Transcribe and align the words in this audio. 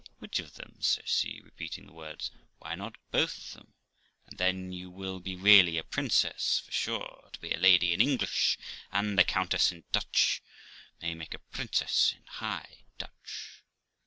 Which 0.17 0.39
of 0.39 0.55
them?' 0.55 0.77
says 0.81 1.07
she 1.07 1.41
(repeating 1.41 1.85
the 1.85 1.93
words). 1.93 2.31
'Why 2.57 2.73
not 2.73 2.95
both 3.11 3.37
of 3.49 3.53
them? 3.53 3.73
and 4.25 4.39
then 4.39 4.71
you 4.71 4.89
will 4.89 5.19
be 5.19 5.35
really 5.35 5.77
a 5.77 5.83
princess; 5.83 6.63
fur, 6.65 6.71
sure, 6.71 7.29
to 7.33 7.39
be 7.39 7.51
a 7.53 7.59
lady 7.59 7.93
in 7.93 8.01
English 8.01 8.57
and 8.91 9.09
THE 9.11 9.21
LIFE 9.21 9.29
OF 9.29 9.35
ROXANA 9.35 9.49
337 9.59 9.89
a 9.89 9.93
countess 9.93 10.41
in 10.41 10.41
Dutch 10.41 10.41
may 11.03 11.13
make 11.13 11.35
a 11.35 11.55
princess 11.55 12.13
in 12.17 12.25
High 12.25 12.83
Dutch.' 12.97 13.61